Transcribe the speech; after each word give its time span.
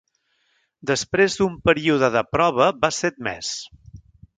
Després 0.91 1.37
d'un 1.41 1.59
període 1.71 2.11
de 2.19 2.27
prova, 2.33 2.73
va 2.87 2.95
ser 3.03 3.17
admès. 3.17 3.57